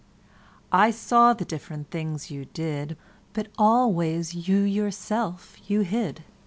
[0.71, 2.97] I saw the different things you did,
[3.33, 6.23] But always you yourself you hid.